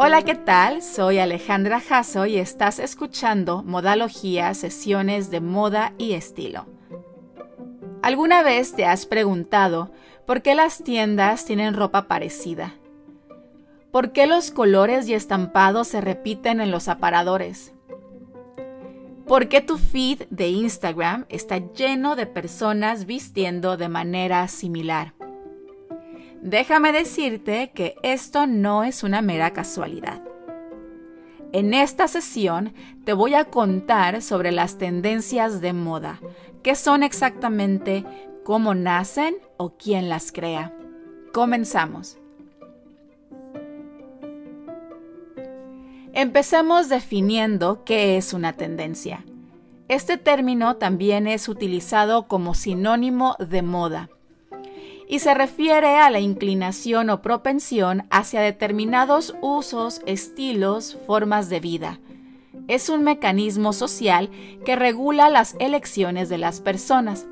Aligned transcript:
Hola, 0.00 0.22
¿qué 0.22 0.36
tal? 0.36 0.80
Soy 0.80 1.18
Alejandra 1.18 1.80
Jasso 1.80 2.24
y 2.24 2.38
estás 2.38 2.78
escuchando 2.78 3.64
Modalogía, 3.64 4.54
sesiones 4.54 5.32
de 5.32 5.40
moda 5.40 5.92
y 5.98 6.12
estilo. 6.12 6.66
¿Alguna 8.00 8.44
vez 8.44 8.76
te 8.76 8.86
has 8.86 9.06
preguntado 9.06 9.90
por 10.24 10.40
qué 10.40 10.54
las 10.54 10.84
tiendas 10.84 11.44
tienen 11.46 11.74
ropa 11.74 12.06
parecida? 12.06 12.76
¿Por 13.90 14.12
qué 14.12 14.28
los 14.28 14.52
colores 14.52 15.08
y 15.08 15.14
estampados 15.14 15.88
se 15.88 16.00
repiten 16.00 16.60
en 16.60 16.70
los 16.70 16.86
aparadores? 16.86 17.74
¿Por 19.26 19.48
qué 19.48 19.60
tu 19.60 19.78
feed 19.78 20.28
de 20.30 20.46
Instagram 20.46 21.26
está 21.28 21.58
lleno 21.72 22.14
de 22.14 22.26
personas 22.26 23.04
vistiendo 23.04 23.76
de 23.76 23.88
manera 23.88 24.46
similar? 24.46 25.14
Déjame 26.42 26.92
decirte 26.92 27.72
que 27.74 27.96
esto 28.02 28.46
no 28.46 28.84
es 28.84 29.02
una 29.02 29.22
mera 29.22 29.52
casualidad. 29.52 30.22
En 31.52 31.74
esta 31.74 32.06
sesión 32.06 32.74
te 33.04 33.12
voy 33.12 33.34
a 33.34 33.46
contar 33.46 34.22
sobre 34.22 34.52
las 34.52 34.78
tendencias 34.78 35.60
de 35.60 35.72
moda, 35.72 36.20
qué 36.62 36.74
son 36.74 37.02
exactamente, 37.02 38.04
cómo 38.44 38.74
nacen 38.74 39.34
o 39.56 39.76
quién 39.76 40.08
las 40.08 40.30
crea. 40.30 40.72
Comenzamos. 41.32 42.18
Empecemos 46.12 46.88
definiendo 46.88 47.84
qué 47.84 48.16
es 48.16 48.32
una 48.32 48.52
tendencia. 48.52 49.24
Este 49.88 50.18
término 50.18 50.76
también 50.76 51.26
es 51.26 51.48
utilizado 51.48 52.28
como 52.28 52.54
sinónimo 52.54 53.36
de 53.38 53.62
moda 53.62 54.10
y 55.08 55.20
se 55.20 55.32
refiere 55.32 55.96
a 55.96 56.10
la 56.10 56.20
inclinación 56.20 57.08
o 57.08 57.22
propensión 57.22 58.06
hacia 58.10 58.42
determinados 58.42 59.34
usos, 59.40 60.02
estilos, 60.04 60.98
formas 61.06 61.48
de 61.48 61.60
vida. 61.60 61.98
Es 62.68 62.90
un 62.90 63.02
mecanismo 63.02 63.72
social 63.72 64.30
que 64.66 64.76
regula 64.76 65.30
las 65.30 65.56
elecciones 65.58 66.28
de 66.28 66.36
las 66.36 66.60
personas. 66.60 67.26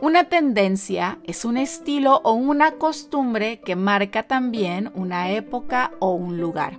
Una 0.00 0.24
tendencia 0.28 1.18
es 1.24 1.44
un 1.44 1.56
estilo 1.56 2.20
o 2.22 2.34
una 2.34 2.72
costumbre 2.72 3.60
que 3.60 3.74
marca 3.74 4.22
también 4.22 4.92
una 4.94 5.32
época 5.32 5.90
o 5.98 6.12
un 6.12 6.40
lugar. 6.40 6.78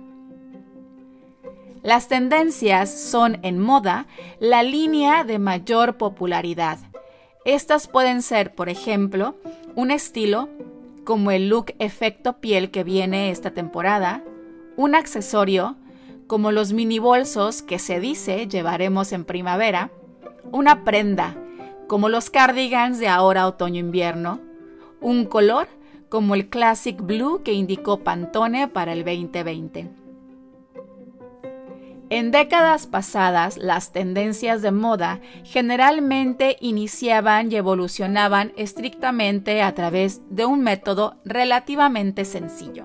Las 1.82 2.08
tendencias 2.08 2.90
son 2.90 3.38
en 3.42 3.58
moda 3.58 4.06
la 4.38 4.62
línea 4.62 5.24
de 5.24 5.38
mayor 5.38 5.98
popularidad. 5.98 6.78
Estas 7.50 7.88
pueden 7.88 8.22
ser, 8.22 8.54
por 8.54 8.68
ejemplo, 8.68 9.34
un 9.74 9.90
estilo 9.90 10.48
como 11.02 11.32
el 11.32 11.48
look 11.48 11.74
efecto 11.80 12.34
piel 12.34 12.70
que 12.70 12.84
viene 12.84 13.32
esta 13.32 13.50
temporada, 13.50 14.22
un 14.76 14.94
accesorio 14.94 15.74
como 16.28 16.52
los 16.52 16.72
mini 16.72 17.00
bolsos 17.00 17.62
que 17.62 17.80
se 17.80 17.98
dice 17.98 18.46
llevaremos 18.46 19.10
en 19.10 19.24
primavera, 19.24 19.90
una 20.52 20.84
prenda 20.84 21.36
como 21.88 22.08
los 22.08 22.30
cardigans 22.30 23.00
de 23.00 23.08
ahora 23.08 23.48
otoño-invierno, 23.48 24.38
un 25.00 25.24
color 25.24 25.66
como 26.08 26.36
el 26.36 26.50
Classic 26.50 27.00
Blue 27.00 27.42
que 27.42 27.52
indicó 27.52 28.04
Pantone 28.04 28.68
para 28.68 28.92
el 28.92 29.04
2020. 29.04 29.99
En 32.10 32.32
décadas 32.32 32.88
pasadas, 32.88 33.56
las 33.56 33.92
tendencias 33.92 34.62
de 34.62 34.72
moda 34.72 35.20
generalmente 35.44 36.56
iniciaban 36.60 37.52
y 37.52 37.54
evolucionaban 37.54 38.52
estrictamente 38.56 39.62
a 39.62 39.76
través 39.76 40.20
de 40.28 40.44
un 40.44 40.60
método 40.60 41.18
relativamente 41.24 42.24
sencillo. 42.24 42.84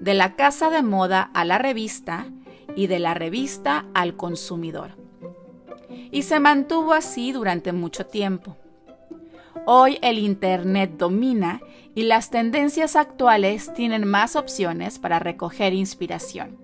De 0.00 0.14
la 0.14 0.36
casa 0.36 0.70
de 0.70 0.82
moda 0.82 1.30
a 1.34 1.44
la 1.44 1.58
revista 1.58 2.26
y 2.74 2.86
de 2.86 2.98
la 2.98 3.12
revista 3.12 3.84
al 3.92 4.16
consumidor. 4.16 4.92
Y 6.10 6.22
se 6.22 6.40
mantuvo 6.40 6.94
así 6.94 7.30
durante 7.30 7.74
mucho 7.74 8.06
tiempo. 8.06 8.56
Hoy 9.66 9.98
el 10.00 10.18
Internet 10.18 10.92
domina 10.96 11.60
y 11.94 12.04
las 12.04 12.30
tendencias 12.30 12.96
actuales 12.96 13.74
tienen 13.74 14.06
más 14.06 14.34
opciones 14.34 14.98
para 14.98 15.18
recoger 15.18 15.74
inspiración. 15.74 16.63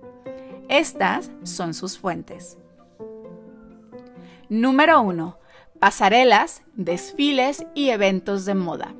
Estas 0.71 1.29
son 1.43 1.73
sus 1.73 1.99
fuentes. 1.99 2.57
Número 4.47 5.01
1. 5.01 5.37
Pasarelas, 5.79 6.63
desfiles 6.75 7.65
y 7.75 7.89
eventos 7.89 8.45
de 8.45 8.55
moda. 8.55 8.93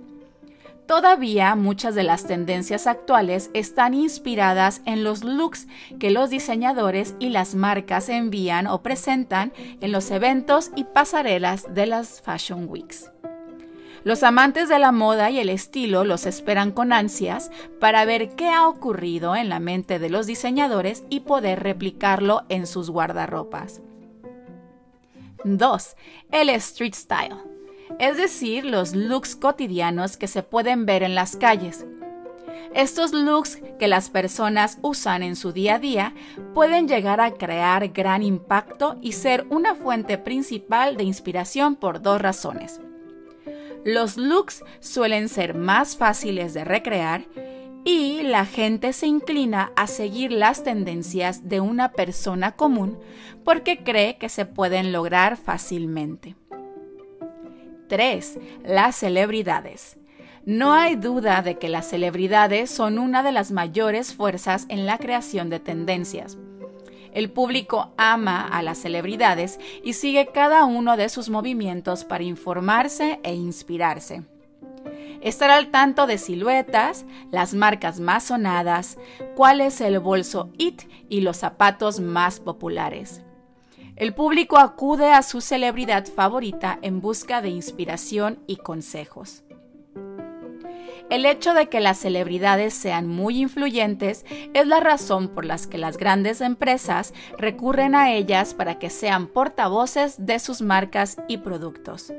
Todavía 0.85 1.55
muchas 1.55 1.95
de 1.95 2.03
las 2.03 2.25
tendencias 2.25 2.87
actuales 2.87 3.49
están 3.53 3.93
inspiradas 3.93 4.81
en 4.85 5.05
los 5.05 5.23
looks 5.23 5.69
que 5.97 6.11
los 6.11 6.29
diseñadores 6.29 7.15
y 7.19 7.29
las 7.29 7.55
marcas 7.55 8.09
envían 8.09 8.67
o 8.67 8.83
presentan 8.83 9.53
en 9.79 9.93
los 9.93 10.11
eventos 10.11 10.71
y 10.75 10.83
pasarelas 10.83 11.73
de 11.73 11.85
las 11.85 12.19
Fashion 12.19 12.67
Weeks. 12.67 13.10
Los 14.03 14.23
amantes 14.23 14.67
de 14.67 14.79
la 14.79 14.91
moda 14.91 15.29
y 15.29 15.39
el 15.39 15.49
estilo 15.49 16.03
los 16.03 16.25
esperan 16.25 16.71
con 16.71 16.91
ansias 16.91 17.51
para 17.79 18.03
ver 18.03 18.35
qué 18.35 18.49
ha 18.49 18.67
ocurrido 18.67 19.35
en 19.35 19.47
la 19.47 19.59
mente 19.59 19.99
de 19.99 20.09
los 20.09 20.25
diseñadores 20.25 21.03
y 21.09 21.19
poder 21.19 21.61
replicarlo 21.61 22.41
en 22.49 22.65
sus 22.65 22.89
guardarropas. 22.89 23.81
2. 25.43 25.95
El 26.31 26.49
street 26.49 26.95
style, 26.95 27.35
es 27.99 28.17
decir, 28.17 28.65
los 28.65 28.95
looks 28.95 29.35
cotidianos 29.35 30.17
que 30.17 30.27
se 30.27 30.41
pueden 30.41 30.87
ver 30.87 31.03
en 31.03 31.13
las 31.13 31.35
calles. 31.35 31.85
Estos 32.73 33.11
looks 33.11 33.61
que 33.77 33.87
las 33.87 34.09
personas 34.09 34.79
usan 34.81 35.23
en 35.23 35.35
su 35.35 35.51
día 35.51 35.75
a 35.75 35.79
día 35.79 36.13
pueden 36.55 36.87
llegar 36.87 37.21
a 37.21 37.31
crear 37.31 37.89
gran 37.89 38.23
impacto 38.23 38.97
y 39.01 39.11
ser 39.11 39.45
una 39.49 39.75
fuente 39.75 40.17
principal 40.17 40.97
de 40.97 41.03
inspiración 41.03 41.75
por 41.75 42.01
dos 42.01 42.21
razones. 42.21 42.79
Los 43.83 44.17
looks 44.17 44.63
suelen 44.79 45.27
ser 45.27 45.55
más 45.55 45.97
fáciles 45.97 46.53
de 46.53 46.63
recrear 46.63 47.25
y 47.83 48.21
la 48.21 48.45
gente 48.45 48.93
se 48.93 49.07
inclina 49.07 49.71
a 49.75 49.87
seguir 49.87 50.31
las 50.31 50.63
tendencias 50.63 51.49
de 51.49 51.61
una 51.61 51.91
persona 51.91 52.51
común 52.51 52.99
porque 53.43 53.83
cree 53.83 54.17
que 54.17 54.29
se 54.29 54.45
pueden 54.45 54.91
lograr 54.91 55.35
fácilmente. 55.35 56.35
3. 57.87 58.39
Las 58.63 58.95
celebridades. 58.97 59.97
No 60.45 60.73
hay 60.73 60.95
duda 60.95 61.41
de 61.41 61.57
que 61.57 61.69
las 61.69 61.87
celebridades 61.87 62.69
son 62.69 62.99
una 62.99 63.23
de 63.23 63.31
las 63.31 63.51
mayores 63.51 64.13
fuerzas 64.13 64.65
en 64.69 64.85
la 64.85 64.97
creación 64.97 65.49
de 65.49 65.59
tendencias. 65.59 66.37
El 67.11 67.29
público 67.29 67.91
ama 67.97 68.47
a 68.47 68.61
las 68.61 68.77
celebridades 68.77 69.59
y 69.83 69.93
sigue 69.93 70.27
cada 70.33 70.65
uno 70.65 70.97
de 70.97 71.09
sus 71.09 71.29
movimientos 71.29 72.05
para 72.05 72.23
informarse 72.23 73.19
e 73.23 73.33
inspirarse. 73.33 74.23
Estar 75.21 75.51
al 75.51 75.69
tanto 75.69 76.07
de 76.07 76.17
siluetas, 76.17 77.05
las 77.29 77.53
marcas 77.53 77.99
más 77.99 78.23
sonadas, 78.23 78.97
cuál 79.35 79.61
es 79.61 79.79
el 79.81 79.99
bolso 79.99 80.49
IT 80.57 80.83
y 81.09 81.21
los 81.21 81.37
zapatos 81.37 81.99
más 81.99 82.39
populares. 82.39 83.21
El 83.97 84.15
público 84.15 84.57
acude 84.57 85.11
a 85.11 85.21
su 85.21 85.41
celebridad 85.41 86.07
favorita 86.07 86.79
en 86.81 87.01
busca 87.01 87.41
de 87.41 87.49
inspiración 87.49 88.39
y 88.47 88.55
consejos. 88.55 89.43
El 91.11 91.25
hecho 91.25 91.53
de 91.53 91.67
que 91.67 91.81
las 91.81 91.97
celebridades 91.97 92.73
sean 92.73 93.05
muy 93.05 93.41
influyentes 93.41 94.25
es 94.53 94.65
la 94.65 94.79
razón 94.79 95.27
por 95.27 95.43
la 95.43 95.57
que 95.57 95.77
las 95.77 95.97
grandes 95.97 96.39
empresas 96.39 97.13
recurren 97.37 97.95
a 97.95 98.13
ellas 98.13 98.53
para 98.53 98.79
que 98.79 98.89
sean 98.89 99.27
portavoces 99.27 100.25
de 100.25 100.39
sus 100.39 100.61
marcas 100.61 101.17
y 101.27 101.39
productos. 101.39 102.13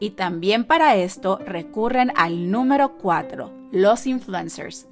Y 0.00 0.10
también 0.10 0.64
para 0.64 0.96
esto 0.96 1.38
recurren 1.46 2.10
al 2.16 2.50
número 2.50 2.98
4, 2.98 3.52
los 3.70 4.04
influencers. 4.04 4.88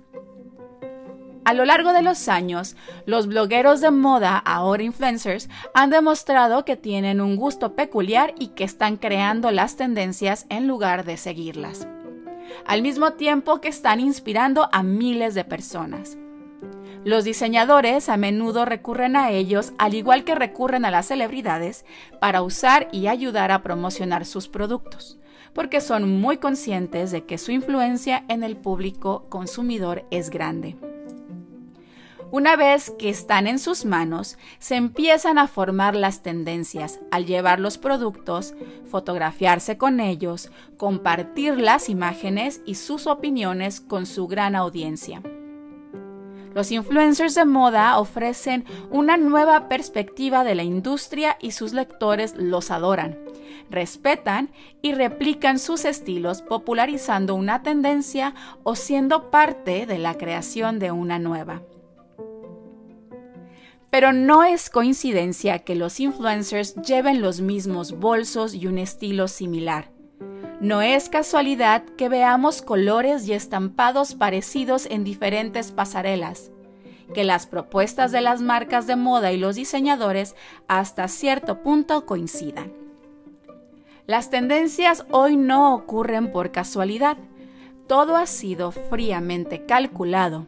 A 1.45 1.53
lo 1.53 1.65
largo 1.65 1.93
de 1.93 2.03
los 2.03 2.29
años, 2.29 2.77
los 3.07 3.27
blogueros 3.27 3.81
de 3.81 3.91
moda, 3.91 4.39
ahora 4.39 4.85
influencers, 4.85 5.49
han 5.75 5.91
demostrado 5.91 6.65
que 6.65 6.77
tienen 6.77 7.21
un 7.21 7.35
gusto 7.35 7.75
peculiar 7.75 8.35
y 8.39 8.51
que 8.51 8.63
están 8.63 8.99
creando 8.99 9.51
las 9.51 9.75
tendencias 9.75 10.47
en 10.49 10.69
lugar 10.69 11.05
de 11.05 11.17
seguirlas 11.17 11.89
al 12.67 12.83
mismo 12.83 13.15
tiempo 13.15 13.61
que 13.61 13.69
están 13.69 14.01
inspirando 14.01 14.69
a 14.73 14.83
miles 14.83 15.35
de 15.35 15.45
personas. 15.45 16.17
Los 17.05 17.25
diseñadores 17.25 18.09
a 18.09 18.17
menudo 18.17 18.65
recurren 18.65 19.17
a 19.17 19.31
ellos, 19.31 19.73
al 19.79 19.95
igual 19.95 20.23
que 20.23 20.37
recurren 20.37 20.85
a 20.85 20.91
las 20.93 21.07
celebridades, 21.07 21.85
para 22.21 22.43
usar 22.43 22.89
y 22.93 23.09
ayudar 23.09 23.51
a 23.51 23.63
promocionar 23.63 24.25
sus 24.25 24.47
productos, 24.47 25.19
porque 25.53 25.81
son 25.81 26.21
muy 26.21 26.37
conscientes 26.37 27.11
de 27.11 27.25
que 27.25 27.39
su 27.39 27.51
influencia 27.51 28.25
en 28.29 28.45
el 28.45 28.57
público 28.57 29.27
consumidor 29.29 30.05
es 30.13 30.31
grande. 30.31 30.77
Una 32.33 32.57
vez 32.57 32.91
que 32.99 33.11
están 33.11 33.47
en 33.47 33.59
sus 33.59 33.85
manos, 33.85 34.39
se 34.59 34.77
empiezan 34.77 35.37
a 35.37 35.49
formar 35.49 35.95
las 35.95 36.23
tendencias 36.23 36.99
al 37.11 37.27
llevar 37.27 37.61
los 37.61 37.77
productos, 37.77 38.55
fotografiarse 38.91 39.77
con 39.77 40.01
ellos, 40.01 40.51
compartir 40.79 41.59
las 41.59 41.91
imágenes 41.91 42.63
y 42.65 42.77
sus 42.77 43.07
opiniones 43.07 43.83
con 43.83 44.07
su 44.07 44.29
gran 44.29 44.57
audiencia. 44.57 45.21
Los 46.55 46.73
influencers 46.73 47.35
de 47.35 47.45
moda 47.45 47.99
ofrecen 47.99 48.65
una 48.89 49.19
nueva 49.19 49.69
perspectiva 49.69 50.43
de 50.43 50.55
la 50.55 50.63
industria 50.63 51.37
y 51.39 51.51
sus 51.51 51.75
lectores 51.75 52.35
los 52.39 52.71
adoran, 52.71 53.19
respetan 53.69 54.51
y 54.81 54.95
replican 54.95 55.59
sus 55.59 55.85
estilos 55.85 56.41
popularizando 56.41 57.35
una 57.35 57.63
tendencia 57.63 58.35
o 58.63 58.75
siendo 58.75 59.31
parte 59.31 59.85
de 59.85 59.99
la 59.99 60.17
creación 60.17 60.79
de 60.79 60.93
una 60.93 61.19
nueva. 61.19 61.61
Pero 63.93 64.15
no 64.15 64.43
es 64.43 64.71
coincidencia 64.71 65.59
que 65.59 65.75
los 65.75 66.01
influencers 66.01 66.77
lleven 66.77 67.21
los 67.21 67.43
mismos 67.43 67.93
bolsos 67.93 68.55
y 68.55 68.67
un 68.67 68.79
estilo 68.79 69.29
similar. 69.29 69.91
No 70.63 70.81
es 70.81 71.11
casualidad 71.11 71.85
que 71.85 72.09
veamos 72.09 72.63
colores 72.63 73.29
y 73.29 73.35
estampados 73.35 74.15
parecidos 74.15 74.87
en 74.87 75.05
diferentes 75.05 75.73
pasarelas, 75.73 76.51
que 77.13 77.23
las 77.23 77.47
propuestas 77.47 78.13
de 78.13 78.23
las 78.23 78.41
marcas 78.41 78.87
de 78.87 78.97
moda 78.97 79.31
y 79.31 79.37
los 79.37 79.57
diseñadores 79.57 80.37
hasta 80.69 81.07
cierto 81.07 81.63
punto 81.63 82.07
coincidan. 82.07 82.73
Las 84.07 84.31
tendencias 84.31 85.05
hoy 85.11 85.37
no 85.37 85.75
ocurren 85.75 86.33
por 86.33 86.51
casualidad, 86.51 87.19
todo 87.89 88.17
ha 88.17 88.25
sido 88.25 88.73
fríamente 88.73 89.67
calculado, 89.67 90.47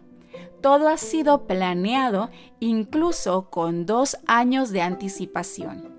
todo 0.65 0.89
ha 0.89 0.97
sido 0.97 1.47
planeado 1.47 2.31
incluso 2.59 3.51
con 3.51 3.85
dos 3.85 4.17
años 4.27 4.71
de 4.71 4.81
anticipación. 4.81 5.93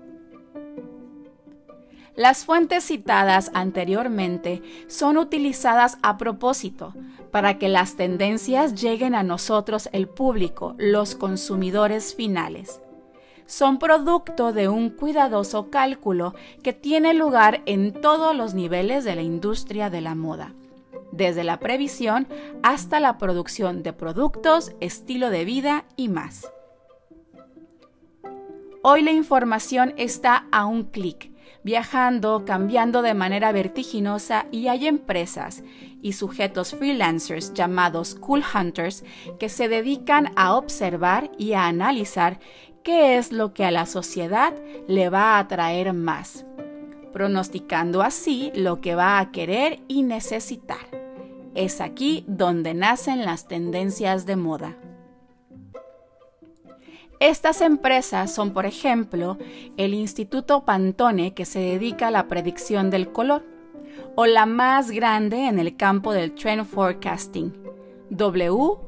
Las 2.16 2.44
fuentes 2.44 2.82
citadas 2.82 3.52
anteriormente 3.54 4.62
son 4.88 5.18
utilizadas 5.18 5.98
a 6.02 6.18
propósito 6.18 6.94
para 7.30 7.58
que 7.58 7.68
las 7.68 7.94
tendencias 7.94 8.74
lleguen 8.74 9.14
a 9.14 9.22
nosotros 9.22 9.88
el 9.92 10.08
público, 10.08 10.74
los 10.78 11.14
consumidores 11.14 12.16
finales. 12.16 12.80
Son 13.46 13.78
producto 13.78 14.52
de 14.52 14.68
un 14.68 14.90
cuidadoso 14.90 15.70
cálculo 15.70 16.34
que 16.64 16.72
tiene 16.72 17.14
lugar 17.14 17.62
en 17.66 17.92
todos 17.92 18.34
los 18.34 18.54
niveles 18.54 19.04
de 19.04 19.14
la 19.14 19.22
industria 19.22 19.90
de 19.90 20.00
la 20.00 20.16
moda, 20.16 20.54
desde 21.16 21.44
la 21.44 21.58
previsión 21.58 22.28
hasta 22.62 23.00
la 23.00 23.18
producción 23.18 23.82
de 23.82 23.92
productos, 23.92 24.72
estilo 24.80 25.30
de 25.30 25.44
vida 25.44 25.84
y 25.96 26.08
más. 26.08 26.50
Hoy 28.82 29.02
la 29.02 29.10
información 29.10 29.94
está 29.96 30.46
a 30.52 30.66
un 30.66 30.84
clic 30.84 31.32
viajando, 31.66 32.44
cambiando 32.44 33.02
de 33.02 33.12
manera 33.12 33.50
vertiginosa 33.50 34.46
y 34.52 34.68
hay 34.68 34.86
empresas 34.86 35.64
y 36.00 36.12
sujetos 36.12 36.76
freelancers 36.76 37.52
llamados 37.54 38.14
cool 38.14 38.44
hunters 38.54 39.02
que 39.40 39.48
se 39.48 39.68
dedican 39.68 40.30
a 40.36 40.54
observar 40.54 41.32
y 41.36 41.54
a 41.54 41.66
analizar 41.66 42.38
qué 42.84 43.18
es 43.18 43.32
lo 43.32 43.52
que 43.52 43.64
a 43.64 43.72
la 43.72 43.86
sociedad 43.86 44.54
le 44.86 45.08
va 45.08 45.34
a 45.34 45.38
atraer 45.40 45.92
más, 45.92 46.46
pronosticando 47.12 48.00
así 48.02 48.52
lo 48.54 48.80
que 48.80 48.94
va 48.94 49.18
a 49.18 49.32
querer 49.32 49.80
y 49.88 50.04
necesitar. 50.04 50.95
Es 51.56 51.80
aquí 51.80 52.22
donde 52.28 52.74
nacen 52.74 53.24
las 53.24 53.48
tendencias 53.48 54.26
de 54.26 54.36
moda. 54.36 54.76
Estas 57.18 57.62
empresas 57.62 58.30
son, 58.30 58.52
por 58.52 58.66
ejemplo, 58.66 59.38
el 59.78 59.94
Instituto 59.94 60.66
Pantone, 60.66 61.32
que 61.32 61.46
se 61.46 61.60
dedica 61.60 62.08
a 62.08 62.10
la 62.10 62.28
predicción 62.28 62.90
del 62.90 63.10
color, 63.10 63.42
o 64.16 64.26
la 64.26 64.44
más 64.44 64.90
grande 64.90 65.46
en 65.46 65.58
el 65.58 65.78
campo 65.78 66.12
del 66.12 66.34
Trend 66.34 66.66
Forecasting, 66.66 67.54
WGSN, 68.10 68.82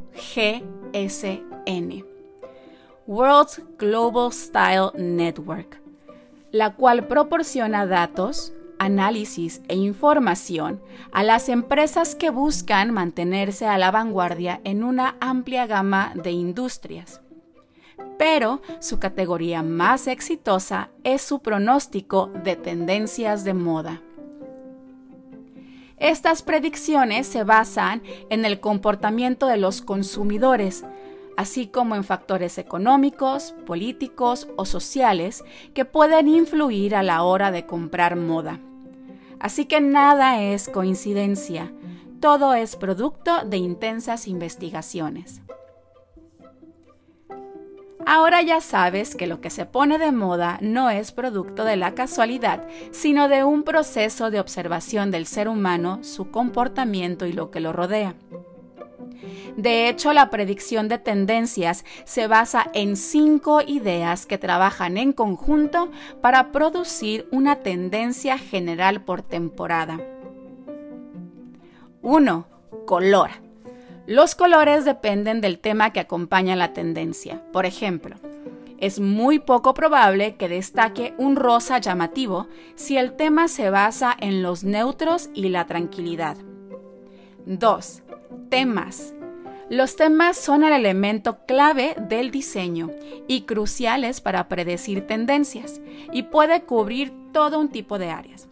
World's 3.07 3.63
Global 3.79 4.31
Style 4.31 4.91
Network, 4.95 5.81
la 6.53 6.75
cual 6.75 7.07
proporciona 7.07 7.87
datos, 7.87 8.53
análisis 8.79 9.63
e 9.69 9.77
información 9.77 10.81
a 11.13 11.23
las 11.23 11.49
empresas 11.49 12.15
que 12.15 12.31
buscan 12.31 12.93
mantenerse 12.93 13.67
a 13.67 13.79
la 13.79 13.91
vanguardia 13.91 14.61
en 14.65 14.85
una 14.85 15.17
amplia 15.21 15.67
gama 15.67 16.13
de 16.15 16.31
industrias 16.31 17.21
pero 18.19 18.61
su 18.81 18.99
categoría 18.99 19.63
más 19.63 20.07
exitosa 20.07 20.91
es 21.05 21.23
su 21.23 21.41
pronóstico 21.41 22.31
de 22.45 22.57
tendencias 22.57 23.45
de 23.45 23.55
moda. 23.55 24.03
Estas 25.99 26.43
predicciones 26.43 27.27
se 27.27 27.45
basan 27.45 28.03
en 28.31 28.45
el 28.45 28.61
comportamiento 28.61 29.47
de 29.47 29.57
los 29.57 29.83
consumidores, 29.83 30.85
así 31.37 31.67
como 31.67 31.97
en 31.97 32.05
factores 32.05 32.59
económicos, 32.59 33.55
políticos 33.67 34.49
o 34.57 34.65
sociales 34.65 35.45
que 35.75 35.85
pueden 35.85 36.29
influir 36.29 36.95
a 36.95 37.03
la 37.03 37.23
hora 37.23 37.51
de 37.51 37.67
comprar 37.67 38.17
moda. 38.17 38.61
Así 39.41 39.67
que 39.67 39.81
nada 39.81 40.43
es 40.43 40.69
coincidencia, 40.69 41.73
todo 42.21 42.55
es 42.55 42.77
producto 42.77 43.45
de 43.45 43.59
intensas 43.59 44.27
investigaciones. 44.27 45.41
Ahora 48.11 48.41
ya 48.41 48.63
sabes 48.63 49.15
que 49.15 49.27
lo 49.27 49.43
que 49.43 49.51
se 49.51 49.67
pone 49.67 49.99
de 49.99 50.13
moda 50.13 50.59
no 50.63 50.89
es 50.89 51.13
producto 51.13 51.65
de 51.65 51.77
la 51.77 51.95
casualidad, 51.95 52.67
sino 52.91 53.29
de 53.29 53.45
un 53.45 53.65
proceso 53.65 54.31
de 54.31 54.41
observación 54.41 55.11
del 55.11 55.27
ser 55.27 55.47
humano, 55.47 55.99
su 56.03 56.31
comportamiento 56.31 57.27
y 57.27 57.33
lo 57.33 57.51
que 57.51 57.61
lo 57.61 57.75
rodea. 57.75 58.15
De 59.57 59.89
hecho, 59.89 60.13
la 60.13 60.31
predicción 60.31 60.89
de 60.89 60.99
tendencias 60.99 61.85
se 62.05 62.27
basa 62.27 62.71
en 62.75 62.97
cinco 62.97 63.61
ideas 63.61 64.27
que 64.27 64.39
trabajan 64.39 64.97
en 64.97 65.13
conjunto 65.13 65.91
para 66.21 66.53
producir 66.53 67.27
una 67.31 67.57
tendencia 67.57 68.39
general 68.39 69.03
por 69.03 69.23
temporada. 69.23 69.99
1. 72.03 72.47
Color. 72.87 73.31
Los 74.07 74.35
colores 74.35 74.85
dependen 74.85 75.41
del 75.41 75.59
tema 75.59 75.93
que 75.93 76.01
acompaña 76.01 76.57
la 76.57 76.73
tendencia. 76.73 77.43
Por 77.53 77.67
ejemplo, 77.67 78.17
es 78.79 79.01
muy 79.01 79.41
poco 79.41 79.75
probable 79.75 80.37
que 80.37 80.49
destaque 80.49 81.15
un 81.19 81.37
rosa 81.37 81.79
llamativo 81.79 82.47
si 82.77 82.97
el 82.97 83.17
tema 83.17 83.49
se 83.49 83.71
basa 83.71 84.17
en 84.19 84.43
los 84.43 84.63
neutros 84.65 85.31
y 85.35 85.49
la 85.49 85.67
tranquilidad. 85.67 86.37
2. 87.47 88.03
Temas. 88.51 89.15
Los 89.71 89.97
temas 89.97 90.37
son 90.37 90.65
el 90.65 90.73
elemento 90.73 91.45
clave 91.47 91.95
del 92.09 92.31
diseño 92.31 92.91
y 93.27 93.43
cruciales 93.43 94.21
para 94.21 94.49
predecir 94.49 95.07
tendencias 95.07 95.81
y 96.13 96.25
puede 96.25 96.63
cubrir 96.63 97.13
todo 97.33 97.59
un 97.59 97.69
tipo 97.69 97.99
de 97.99 98.11
áreas. 98.11 98.49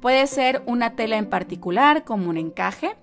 Puede 0.00 0.26
ser 0.26 0.62
una 0.66 0.94
tela 0.94 1.18
en 1.18 1.28
particular 1.28 2.04
como 2.04 2.30
un 2.30 2.36
encaje, 2.36 2.96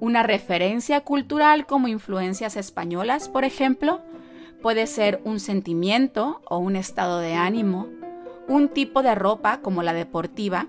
una 0.00 0.22
referencia 0.22 1.02
cultural 1.02 1.66
como 1.66 1.88
influencias 1.88 2.56
españolas, 2.56 3.28
por 3.28 3.44
ejemplo, 3.44 4.00
puede 4.62 4.86
ser 4.86 5.20
un 5.24 5.38
sentimiento 5.38 6.40
o 6.48 6.58
un 6.58 6.76
estado 6.76 7.20
de 7.20 7.34
ánimo, 7.34 7.88
un 8.48 8.68
tipo 8.68 9.02
de 9.02 9.14
ropa 9.14 9.60
como 9.60 9.82
la 9.82 9.92
deportiva, 9.92 10.66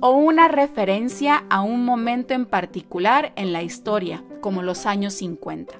o 0.00 0.10
una 0.10 0.48
referencia 0.48 1.44
a 1.50 1.60
un 1.62 1.84
momento 1.84 2.34
en 2.34 2.46
particular 2.46 3.32
en 3.36 3.52
la 3.52 3.62
historia, 3.62 4.22
como 4.40 4.62
los 4.62 4.86
años 4.86 5.14
50. 5.14 5.74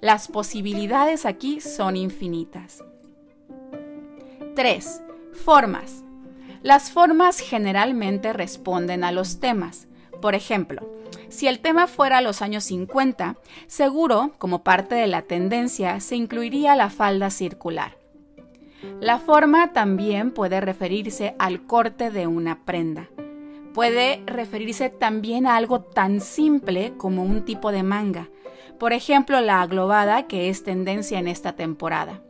Las 0.00 0.28
posibilidades 0.28 1.26
aquí 1.26 1.60
son 1.60 1.96
infinitas. 1.96 2.84
3. 4.54 5.02
Formas. 5.32 6.04
Las 6.62 6.90
formas 6.90 7.40
generalmente 7.40 8.32
responden 8.32 9.04
a 9.04 9.12
los 9.12 9.40
temas. 9.40 9.88
Por 10.20 10.34
ejemplo, 10.34 10.88
si 11.28 11.48
el 11.48 11.60
tema 11.60 11.86
fuera 11.86 12.20
los 12.20 12.42
años 12.42 12.64
50, 12.64 13.36
seguro, 13.66 14.32
como 14.38 14.62
parte 14.62 14.94
de 14.94 15.06
la 15.06 15.22
tendencia, 15.22 16.00
se 16.00 16.16
incluiría 16.16 16.76
la 16.76 16.90
falda 16.90 17.30
circular. 17.30 17.98
La 19.00 19.18
forma 19.18 19.72
también 19.72 20.30
puede 20.30 20.60
referirse 20.60 21.34
al 21.38 21.66
corte 21.66 22.10
de 22.10 22.26
una 22.26 22.64
prenda. 22.64 23.08
Puede 23.74 24.22
referirse 24.24 24.88
también 24.88 25.46
a 25.46 25.56
algo 25.56 25.80
tan 25.80 26.20
simple 26.20 26.94
como 26.96 27.22
un 27.22 27.44
tipo 27.44 27.72
de 27.72 27.82
manga, 27.82 28.30
por 28.78 28.94
ejemplo 28.94 29.40
la 29.40 29.60
aglobada 29.60 30.26
que 30.26 30.48
es 30.48 30.62
tendencia 30.62 31.18
en 31.18 31.28
esta 31.28 31.52
temporada 31.52 32.22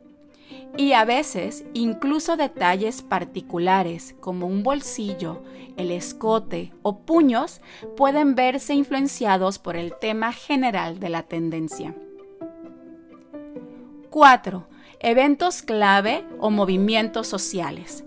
y 0.77 0.93
a 0.93 1.05
veces 1.05 1.65
incluso 1.73 2.37
detalles 2.37 3.03
particulares 3.03 4.15
como 4.21 4.47
un 4.47 4.63
bolsillo, 4.63 5.43
el 5.77 5.91
escote 5.91 6.73
o 6.83 6.99
puños 7.01 7.61
pueden 7.97 8.35
verse 8.35 8.75
influenciados 8.75 9.59
por 9.59 9.77
el 9.77 9.95
tema 9.97 10.33
general 10.33 10.99
de 10.99 11.09
la 11.09 11.23
tendencia. 11.23 11.95
4. 14.11 14.69
Eventos 15.01 15.63
clave 15.63 16.25
o 16.39 16.51
movimientos 16.51 17.27
sociales. 17.27 18.05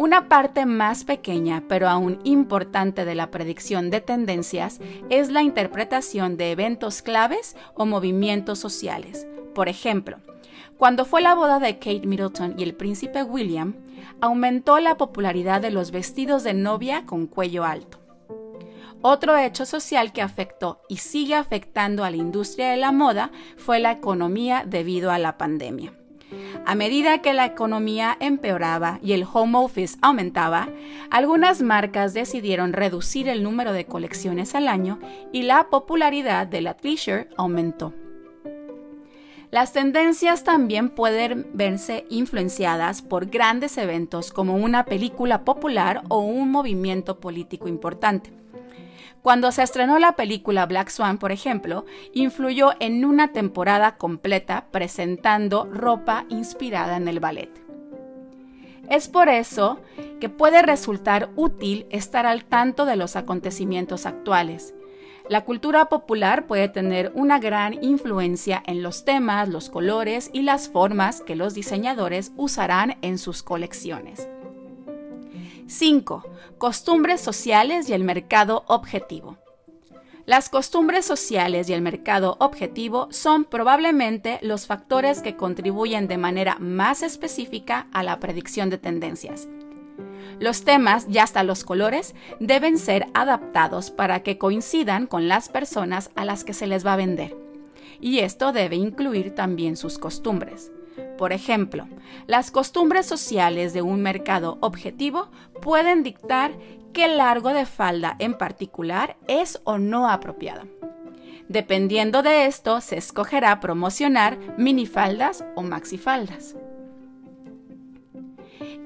Una 0.00 0.30
parte 0.30 0.64
más 0.64 1.04
pequeña, 1.04 1.64
pero 1.68 1.86
aún 1.86 2.20
importante 2.24 3.04
de 3.04 3.14
la 3.14 3.30
predicción 3.30 3.90
de 3.90 4.00
tendencias 4.00 4.80
es 5.10 5.30
la 5.30 5.42
interpretación 5.42 6.38
de 6.38 6.52
eventos 6.52 7.02
claves 7.02 7.54
o 7.74 7.84
movimientos 7.84 8.58
sociales. 8.58 9.26
Por 9.54 9.68
ejemplo, 9.68 10.16
cuando 10.78 11.04
fue 11.04 11.20
la 11.20 11.34
boda 11.34 11.58
de 11.58 11.74
Kate 11.74 12.06
Middleton 12.06 12.54
y 12.56 12.62
el 12.62 12.74
príncipe 12.74 13.22
William, 13.22 13.74
aumentó 14.22 14.80
la 14.80 14.96
popularidad 14.96 15.60
de 15.60 15.70
los 15.70 15.90
vestidos 15.90 16.44
de 16.44 16.54
novia 16.54 17.04
con 17.04 17.26
cuello 17.26 17.64
alto. 17.64 17.98
Otro 19.02 19.36
hecho 19.36 19.66
social 19.66 20.14
que 20.14 20.22
afectó 20.22 20.80
y 20.88 20.96
sigue 20.96 21.34
afectando 21.34 22.04
a 22.04 22.10
la 22.10 22.16
industria 22.16 22.70
de 22.70 22.78
la 22.78 22.90
moda 22.90 23.32
fue 23.58 23.80
la 23.80 23.92
economía 23.92 24.64
debido 24.66 25.10
a 25.10 25.18
la 25.18 25.36
pandemia. 25.36 25.92
A 26.66 26.74
medida 26.74 27.20
que 27.20 27.32
la 27.32 27.46
economía 27.46 28.16
empeoraba 28.20 29.00
y 29.02 29.12
el 29.12 29.26
home 29.30 29.58
office 29.58 29.98
aumentaba, 30.02 30.68
algunas 31.10 31.62
marcas 31.62 32.14
decidieron 32.14 32.72
reducir 32.72 33.28
el 33.28 33.42
número 33.42 33.72
de 33.72 33.86
colecciones 33.86 34.54
al 34.54 34.68
año 34.68 34.98
y 35.32 35.42
la 35.42 35.68
popularidad 35.68 36.46
de 36.46 36.60
la 36.60 36.74
t-shirt 36.74 37.32
aumentó. 37.36 37.92
Las 39.50 39.72
tendencias 39.72 40.44
también 40.44 40.90
pueden 40.90 41.48
verse 41.54 42.04
influenciadas 42.08 43.02
por 43.02 43.26
grandes 43.26 43.76
eventos 43.78 44.30
como 44.30 44.54
una 44.54 44.84
película 44.84 45.44
popular 45.44 46.02
o 46.08 46.20
un 46.20 46.52
movimiento 46.52 47.18
político 47.18 47.66
importante. 47.66 48.32
Cuando 49.22 49.52
se 49.52 49.62
estrenó 49.62 49.98
la 49.98 50.12
película 50.12 50.66
Black 50.66 50.88
Swan, 50.88 51.18
por 51.18 51.32
ejemplo, 51.32 51.84
influyó 52.14 52.72
en 52.80 53.04
una 53.04 53.32
temporada 53.32 53.96
completa 53.96 54.66
presentando 54.70 55.64
ropa 55.64 56.24
inspirada 56.28 56.96
en 56.96 57.08
el 57.08 57.20
ballet. 57.20 57.50
Es 58.88 59.08
por 59.08 59.28
eso 59.28 59.78
que 60.20 60.28
puede 60.28 60.62
resultar 60.62 61.30
útil 61.36 61.86
estar 61.90 62.26
al 62.26 62.44
tanto 62.44 62.86
de 62.86 62.96
los 62.96 63.14
acontecimientos 63.14 64.04
actuales. 64.04 64.74
La 65.28 65.44
cultura 65.44 65.84
popular 65.84 66.48
puede 66.48 66.68
tener 66.68 67.12
una 67.14 67.38
gran 67.38 67.84
influencia 67.84 68.60
en 68.66 68.82
los 68.82 69.04
temas, 69.04 69.48
los 69.48 69.70
colores 69.70 70.28
y 70.32 70.42
las 70.42 70.68
formas 70.68 71.20
que 71.20 71.36
los 71.36 71.54
diseñadores 71.54 72.32
usarán 72.36 72.96
en 73.00 73.16
sus 73.16 73.44
colecciones. 73.44 74.28
5. 75.70 76.24
Costumbres 76.58 77.20
sociales 77.20 77.88
y 77.88 77.92
el 77.92 78.02
mercado 78.02 78.64
objetivo. 78.66 79.38
Las 80.26 80.48
costumbres 80.48 81.04
sociales 81.04 81.68
y 81.68 81.74
el 81.74 81.80
mercado 81.80 82.36
objetivo 82.40 83.06
son 83.12 83.44
probablemente 83.44 84.40
los 84.42 84.66
factores 84.66 85.22
que 85.22 85.36
contribuyen 85.36 86.08
de 86.08 86.18
manera 86.18 86.56
más 86.58 87.04
específica 87.04 87.86
a 87.92 88.02
la 88.02 88.18
predicción 88.18 88.68
de 88.68 88.78
tendencias. 88.78 89.48
Los 90.40 90.64
temas 90.64 91.06
y 91.08 91.18
hasta 91.18 91.44
los 91.44 91.62
colores 91.62 92.16
deben 92.40 92.76
ser 92.76 93.06
adaptados 93.14 93.92
para 93.92 94.24
que 94.24 94.38
coincidan 94.38 95.06
con 95.06 95.28
las 95.28 95.48
personas 95.48 96.10
a 96.16 96.24
las 96.24 96.42
que 96.42 96.52
se 96.52 96.66
les 96.66 96.84
va 96.84 96.94
a 96.94 96.96
vender. 96.96 97.36
Y 98.00 98.18
esto 98.18 98.50
debe 98.52 98.74
incluir 98.74 99.36
también 99.36 99.76
sus 99.76 99.98
costumbres. 99.98 100.72
Por 101.18 101.32
ejemplo, 101.32 101.86
las 102.26 102.50
costumbres 102.50 103.06
sociales 103.06 103.72
de 103.72 103.82
un 103.82 104.02
mercado 104.02 104.58
objetivo 104.60 105.30
pueden 105.60 106.02
dictar 106.02 106.52
qué 106.92 107.08
largo 107.08 107.50
de 107.50 107.66
falda 107.66 108.16
en 108.18 108.34
particular 108.34 109.16
es 109.28 109.60
o 109.64 109.78
no 109.78 110.08
apropiado. 110.08 110.66
Dependiendo 111.48 112.22
de 112.22 112.46
esto, 112.46 112.80
se 112.80 112.96
escogerá 112.96 113.58
promocionar 113.60 114.38
minifaldas 114.56 115.44
o 115.56 115.62
maxifaldas. 115.62 116.56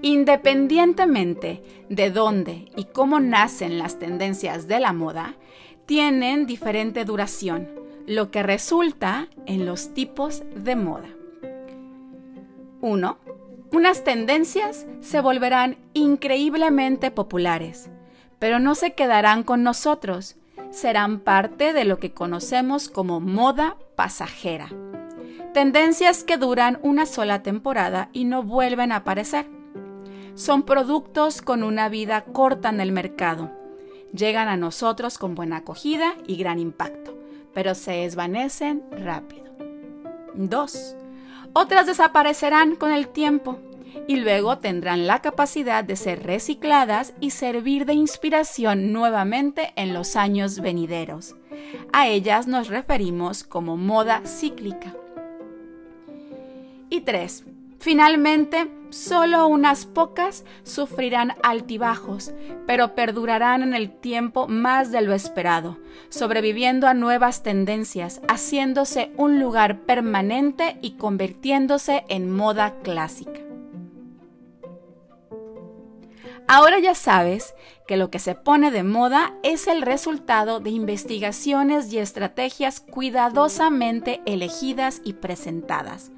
Independientemente 0.01 1.63
de 1.89 2.11
dónde 2.11 2.71
y 2.77 2.85
cómo 2.85 3.21
nacen 3.21 3.79
las 3.79 3.99
tendencias 3.99 4.67
de 4.67 4.81
la 4.81 4.93
moda, 4.93 5.35
tienen 5.87 6.47
diferente 6.47 7.05
duración, 7.05 7.69
lo 8.07 8.31
que 8.31 8.43
resulta 8.43 9.29
en 9.47 9.67
los 9.67 9.93
tipos 9.95 10.43
de 10.55 10.77
moda. 10.77 11.09
1. 12.85 13.19
Unas 13.73 14.05
tendencias 14.05 14.87
se 15.01 15.23
volverán 15.23 15.79
increíblemente 15.95 17.11
populares, 17.11 17.89
pero 18.39 18.59
no 18.59 18.75
se 18.75 18.93
quedarán 18.93 19.43
con 19.43 19.63
nosotros, 19.63 20.37
serán 20.71 21.21
parte 21.21 21.73
de 21.73 21.87
lo 21.87 21.99
que 21.99 22.13
conocemos 22.13 22.91
como 22.91 23.21
moda 23.21 23.79
pasajera. 23.97 24.69
Tendencias 25.55 26.25
que 26.25 26.37
duran 26.37 26.79
una 26.83 27.07
sola 27.07 27.43
temporada 27.43 28.11
y 28.13 28.25
no 28.25 28.43
vuelven 28.43 28.93
a 28.93 28.97
aparecer. 28.97 29.47
Son 30.35 30.65
productos 30.65 31.41
con 31.41 31.63
una 31.63 31.89
vida 31.89 32.25
corta 32.25 32.69
en 32.69 32.81
el 32.81 32.93
mercado. 32.93 33.51
Llegan 34.13 34.49
a 34.49 34.59
nosotros 34.59 35.17
con 35.17 35.35
buena 35.35 35.59
acogida 35.59 36.17
y 36.27 36.37
gran 36.37 36.59
impacto, 36.59 37.17
pero 37.55 37.75
se 37.75 37.93
desvanecen 37.93 38.83
rápido. 38.91 39.45
2 40.35 40.97
otras 41.55 41.87
desaparecerán 41.87 42.77
con 42.77 42.93
el 42.93 43.09
tiempo 43.09 43.59
y 44.07 44.17
luego 44.17 44.59
tendrán 44.59 45.07
la 45.07 45.21
capacidad 45.21 45.83
de 45.83 45.97
ser 45.97 46.23
recicladas 46.25 47.15
y 47.21 47.31
servir 47.31 47.87
de 47.87 47.95
inspiración 47.95 48.93
nuevamente 48.93 49.73
en 49.77 49.95
los 49.95 50.17
años 50.17 50.61
venideros. 50.61 51.37
A 51.93 52.09
ellas 52.09 52.47
nos 52.47 52.69
referimos 52.69 53.45
como 53.45 53.77
moda 53.77 54.23
cíclica. 54.27 54.95
Y 56.91 57.01
3. 57.01 57.45
Finalmente, 57.79 58.69
solo 58.95 59.49
unas 59.49 59.87
pocas 59.87 60.45
sufrirán 60.63 61.35
altibajos, 61.43 62.33
pero 62.67 62.95
perdurarán 62.95 63.63
en 63.63 63.75
el 63.75 63.91
tiempo 63.91 64.47
más 64.47 64.93
de 64.93 65.01
lo 65.01 65.13
esperado, 65.15 65.79
sobreviviendo 66.11 66.87
a 66.87 66.95
nuevas 66.95 67.43
tendencias, 67.43 68.21
haciéndose 68.29 69.11
un 69.17 69.41
lugar 69.41 69.81
permanente 69.81 70.79
y 70.81 70.93
convirtiéndose 70.93 72.05
en 72.09 72.31
moda 72.31 72.77
clásica. 72.83 73.41
Ahora 76.47 76.79
ya 76.79 76.95
sabes 76.95 77.55
que 77.89 77.97
lo 77.97 78.11
que 78.11 78.19
se 78.19 78.35
pone 78.35 78.71
de 78.71 78.85
moda 78.85 79.35
es 79.43 79.67
el 79.67 79.83
resultado 79.83 80.61
de 80.61 80.71
investigaciones 80.71 81.93
y 81.93 81.99
estrategias 81.99 82.81
cuidadosamente 82.81 84.21
elegidas 84.25 85.01
y 85.05 85.15
presentadas 85.15 86.13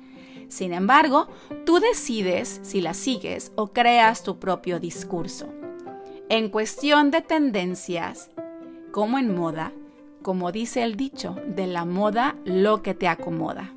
sin 0.49 0.73
embargo, 0.73 1.29
tú 1.65 1.81
decides 1.81 2.61
si 2.62 2.81
la 2.81 2.95
sigues 2.95 3.53
o 3.57 3.69
creas 3.69 4.23
tu 4.23 4.38
propio 4.38 4.79
discurso. 4.81 5.53
En 6.29 6.49
cuestión 6.49 7.11
de 7.11 7.21
tendencias, 7.21 8.31
como 8.93 9.19
en 9.19 9.35
moda, 9.35 9.73
como 10.23 10.50
dice 10.53 10.83
el 10.83 10.97
dicho, 10.97 11.37
de 11.47 11.67
la 11.67 11.85
moda 11.85 12.37
lo 12.45 12.83
que 12.83 12.95
te 12.95 13.09
acomoda. 13.09 13.73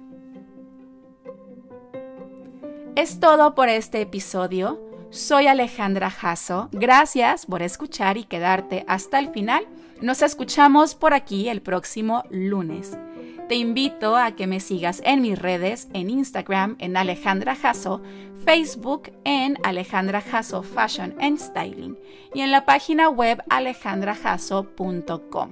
Es 2.96 3.20
todo 3.20 3.56
por 3.56 3.70
este 3.70 4.02
episodio. 4.02 4.80
Soy 5.10 5.48
Alejandra 5.48 6.10
Jasso. 6.10 6.70
Gracias 6.72 7.46
por 7.46 7.62
escuchar 7.62 8.18
y 8.18 8.26
quedarte 8.26 8.84
hasta 8.88 9.20
el 9.20 9.30
final. 9.30 9.68
Nos 10.02 10.22
escuchamos 10.22 10.96
por 10.96 11.14
aquí 11.14 11.50
el 11.50 11.62
próximo 11.62 12.24
lunes. 12.30 12.98
Te 13.50 13.56
invito 13.56 14.16
a 14.16 14.32
que 14.34 14.46
me 14.46 14.60
sigas 14.60 15.02
en 15.04 15.24
mis 15.24 15.40
redes, 15.40 15.88
en 15.94 16.12
Instagram 16.12 16.76
en 16.78 16.96
Alejandra 16.96 17.56
Jasso, 17.56 18.00
Facebook 18.46 19.12
en 19.24 19.58
Alejandra 19.64 20.22
Jasso 20.22 20.62
Fashion 20.62 21.16
and 21.20 21.40
Styling 21.40 21.98
y 22.36 22.42
en 22.42 22.52
la 22.52 22.66
página 22.66 23.10
web 23.10 23.42
alejandrajasso.com. 23.50 25.50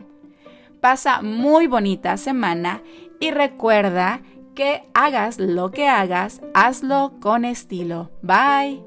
Pasa 0.79 1.23
muy 1.23 1.65
bonita 1.65 2.17
semana 2.17 2.83
y 3.19 3.31
recuerda 3.31 4.21
que 4.53 4.83
hagas 4.93 5.39
lo 5.39 5.71
que 5.71 5.87
hagas, 5.87 6.41
hazlo 6.53 7.13
con 7.19 7.45
estilo. 7.45 8.11
Bye. 8.21 8.86